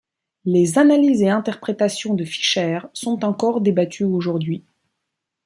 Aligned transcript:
Les 0.45 0.79
analyses 0.79 1.21
et 1.21 1.29
interprétations 1.29 2.15
de 2.15 2.25
Fisher 2.25 2.79
sont 2.91 3.23
encore 3.23 3.61
débattues 3.61 4.03
aujourd'hui. 4.05 4.65